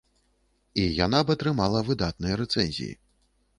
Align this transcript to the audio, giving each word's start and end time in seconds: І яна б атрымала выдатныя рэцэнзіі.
І 0.83 0.85
яна 1.05 1.19
б 1.27 1.35
атрымала 1.37 1.83
выдатныя 1.91 2.43
рэцэнзіі. 2.43 2.91